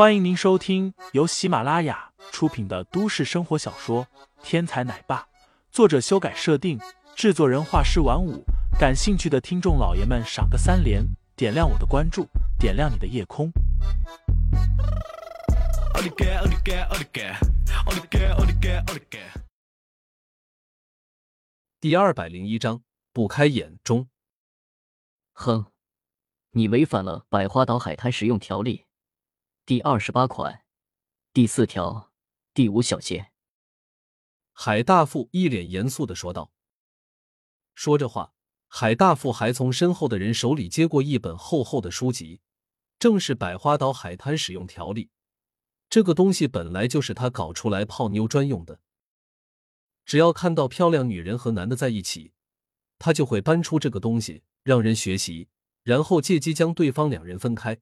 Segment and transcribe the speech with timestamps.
[0.00, 4.06] 欢迎您收听由喜马拉雅出品的都市生活小说
[4.42, 5.18] 《天才奶爸》，
[5.70, 6.80] 作者修改设定，
[7.14, 8.42] 制作人画师晚舞。
[8.78, 11.04] 感兴趣的听众老爷们，赏个三连，
[11.36, 12.26] 点亮我的关注，
[12.58, 13.52] 点亮你的夜空。
[21.78, 22.82] 第二百零一章
[23.12, 24.08] 不开眼中。
[25.34, 25.66] 哼，
[26.52, 28.86] 你违反了百花岛海滩使用条例
[29.70, 30.64] 第二十八款
[31.32, 32.10] 第四条
[32.52, 33.30] 第五小节。
[34.50, 36.50] 海大富一脸严肃的说道。
[37.72, 38.34] 说着话，
[38.66, 42.40] 海大富还从身后的人手里接过一本厚厚的书籍，
[42.98, 45.10] 正是百花岛海滩使用条例。
[45.88, 48.80] 这个东西本来就是他搞出来泡妞专用的。
[50.04, 52.32] 只要看到漂亮女人和男的在一起，
[52.98, 55.48] 他就会搬出这个东西让人学习，
[55.84, 57.78] 然后借机将对方两人分开，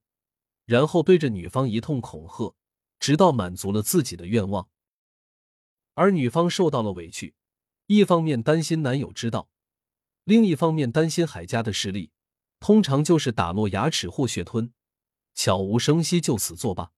[0.69, 2.55] 然后对着女方一通恐吓，
[3.01, 4.69] 直到满足了自己的愿望。
[5.95, 7.35] 而女方受到了委屈，
[7.87, 9.49] 一方面担心男友知道，
[10.25, 12.11] 另一方面担心海家的势力，
[12.61, 14.75] 通常就是打落牙齿或血吞，
[15.33, 16.93] 悄无声息就此作罢。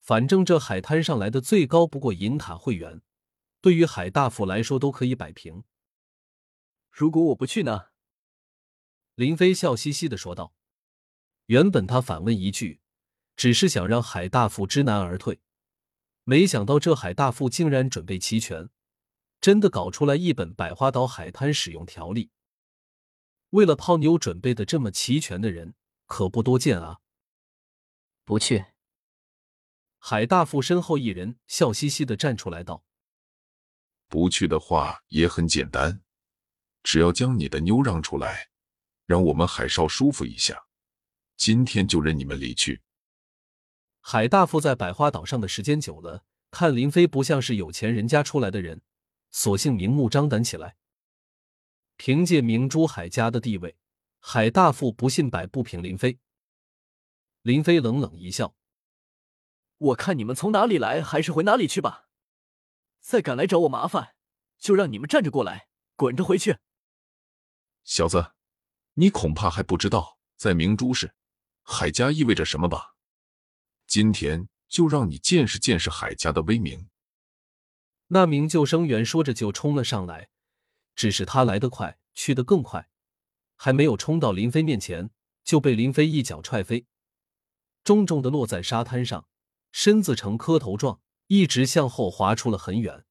[0.00, 3.02] 反正这海滩上来的最高不过银塔会员，
[3.60, 5.64] 对于海大富来说都可以摆平。
[6.90, 7.88] 如果我不去呢？
[9.14, 10.54] 林飞笑嘻嘻的说道。
[11.46, 12.80] 原本他反问一句，
[13.36, 15.40] 只是想让海大富知难而退，
[16.24, 18.68] 没想到这海大富竟然准备齐全，
[19.40, 22.30] 真的搞出来一本百花岛海滩使用条例。
[23.50, 25.74] 为了泡妞准备的这么齐全的人
[26.06, 26.98] 可不多见啊！
[28.24, 28.64] 不去。
[29.98, 32.84] 海大富身后一人笑嘻嘻的站出来道
[34.08, 36.02] ：“不去的话也很简单，
[36.82, 38.50] 只要将你的妞让出来，
[39.06, 40.65] 让我们海少舒服一下，
[41.36, 42.82] 今天就任你们离去。”
[44.00, 48.82] 海大富在百花岛上的时间久了，看林飞不像是有钱人家出来的人，
[49.30, 50.76] 索性明目张胆起来。
[51.96, 53.76] 凭借明珠海家的地位，
[54.20, 56.18] 海大富不信摆不平林飞。
[57.42, 58.54] 林飞冷冷一笑。
[59.78, 62.08] 我看你们从哪里来，还是回哪里去吧。
[63.00, 64.14] 再敢来找我麻烦，
[64.58, 66.58] 就让你们站着过来，滚着回去。
[67.82, 68.32] 小子，
[68.94, 71.14] 你恐怕还不知道，在明珠市，
[71.68, 72.94] 海家意味着什么吧？
[73.88, 76.88] 今天就让你见识见识海家的威名。
[78.06, 80.28] 那名救生员说着就冲了上来，
[80.94, 82.88] 只是他来得快，去得更快，
[83.56, 85.10] 还没有冲到林飞面前，
[85.42, 86.86] 就被林飞一脚踹飞，
[87.82, 89.26] 重重的落在沙滩上。
[89.72, 93.04] 身子呈磕头状，一直向后滑出了很远，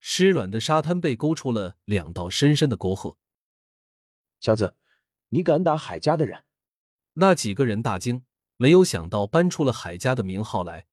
[0.00, 3.18] 湿软的沙滩被勾出了两道深深的沟壑。
[4.40, 4.74] 小子，
[5.28, 6.46] 你敢打海家的人？
[7.20, 8.24] 那几个人大惊，
[8.56, 10.86] 没有想到搬出了海家的名号来，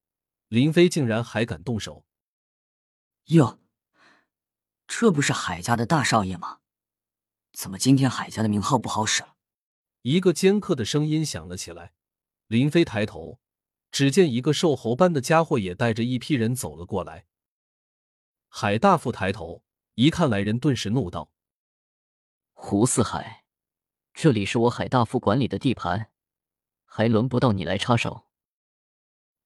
[0.47, 2.05] 林飞竟然还敢动手。
[3.25, 3.59] 哟，
[4.87, 6.59] 这不是海家的大少爷吗？
[7.53, 9.35] 怎么今天海家的名号不好使了？
[10.01, 11.93] 一个尖刻的声音响了起来。
[12.47, 13.39] 林飞抬头。
[13.91, 17.27] 只见一个瘦猴般的家伙也带着一批人走了过来。
[18.49, 19.63] 海大富抬头
[19.93, 21.31] 一看来人，顿时怒道
[22.51, 23.45] ：“胡四海，
[24.13, 26.11] 这里是我海大富管理的地盘，
[26.95, 28.23] 还轮不到你来插手。”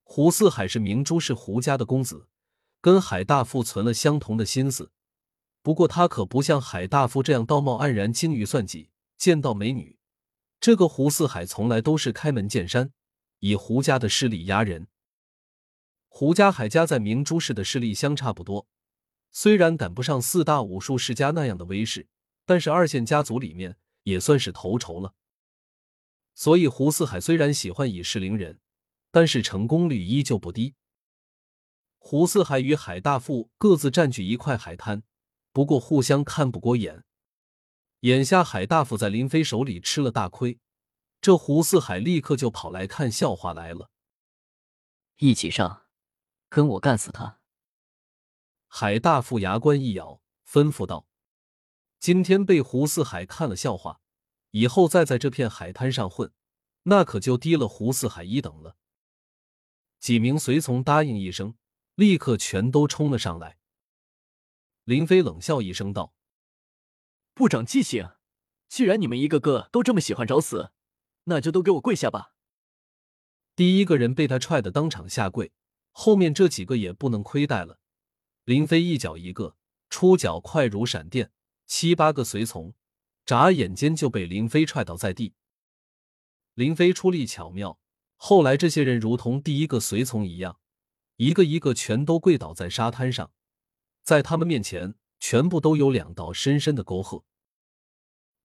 [0.06, 2.28] 胡四海是明珠市胡家的公子，
[2.80, 4.92] 跟海大富存了相同的心思。
[5.64, 8.92] 不过他可不像海大富这样道貌岸然、精于算计。
[9.18, 9.98] 见到美女，
[10.62, 12.94] 这个胡四海从来都是开门见山。
[13.40, 14.88] 以胡家的势力压人，
[16.08, 18.68] 胡家、海家在明珠市的势力相差不多，
[19.32, 22.08] 虽然赶不上四大武术世家那样的威势，
[22.46, 25.14] 但是二线家族里面也算是头筹了。
[26.40, 28.62] 所以胡四海虽然喜欢以势凌人，
[29.12, 30.74] 但是成功率依旧不低。
[31.98, 35.04] 胡四海与海大富各自占据一块海滩，
[35.52, 37.04] 不过互相看不过眼。
[38.00, 40.58] 眼下海大富在林飞手里吃了大亏。
[41.20, 43.90] 这胡四海立刻就跑来看笑话来了，
[45.18, 45.88] 一起上，
[46.48, 47.42] 跟我干死他！
[48.68, 51.06] 海大富牙关一咬，吩咐道
[52.00, 54.00] ：“今天被胡四海看了笑话，
[54.52, 56.32] 以后再在这片海滩上混，
[56.90, 58.76] 那可就低了胡四海一等了。”
[60.00, 61.56] 几名随从答应一声，
[61.96, 63.58] 立刻全都冲了上来。
[64.84, 66.14] 林飞冷笑一声道
[67.34, 68.12] ：“不长记性！
[68.68, 70.72] 既然你们一个个都这么喜欢找死。”
[71.26, 72.34] 那就都给我跪下吧！
[73.56, 75.52] 第一个人被他踹得当场下跪，
[75.92, 77.80] 后面这几个也不能亏待了。
[78.46, 79.56] 林飞一脚一个，
[79.92, 81.32] 出脚快如闪电，
[81.68, 82.74] 七八个随从
[83.28, 85.36] 眨眼间就被林飞踹倒在地。
[86.60, 87.80] 林飞出力巧妙，
[88.18, 90.60] 后来，这些人如同第一个随从一样，
[91.16, 93.32] 一个一个全都跪倒在沙滩上，
[94.04, 97.24] 在他们面前，全部都有两道深深的沟壑。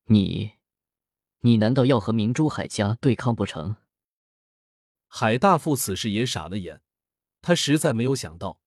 [0.05, 0.53] 你，
[1.41, 3.75] 你难道要和明珠海家对抗不成？
[5.09, 6.83] 海大富此时也傻了眼，
[7.43, 8.61] 他实在没有想到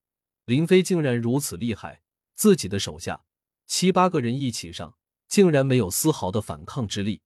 [0.43, 2.01] 林飞竟然如此厉害，
[2.35, 3.23] 自己的手下
[3.65, 4.97] 七八个人一起上，
[5.29, 7.21] 竟然没有丝毫的反抗之力。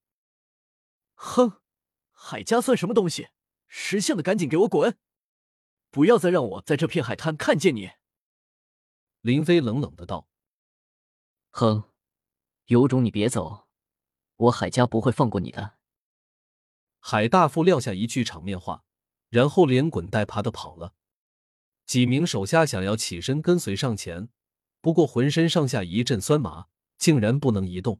[1.15, 1.60] 哼，
[2.23, 3.29] 海家算什么东西？
[3.67, 4.95] 识相的赶紧给我滚！
[5.89, 7.89] 不要再让我在这片海滩看见你！
[9.21, 10.29] 林飞冷冷的道。
[11.49, 11.85] 哼，
[12.67, 13.67] 有种你别走！
[14.35, 15.79] 我海家不会放过你的。
[16.99, 18.83] 海大富撂下一句场面话，
[19.29, 20.93] 然后连滚带爬的跑了。
[21.87, 24.29] 几名手下想要起身跟随上前，
[24.79, 26.67] 不过浑身上下一阵酸麻，
[26.99, 27.99] 竟然不能移动。